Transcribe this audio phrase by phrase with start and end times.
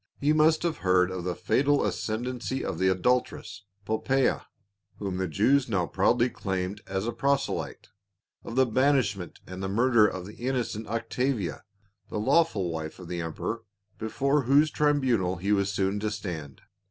[0.19, 4.47] He must have heard of the fatal ascendancy of the adul teress, Poppaea,
[4.97, 7.89] whom the Jews now proudly claimed as a proselyte;
[8.43, 11.65] of the banishment and murder of the innocent Octavia,
[12.09, 13.61] the lawful wife of the emperor
[13.99, 16.63] before whose tribunal he was soon to stand.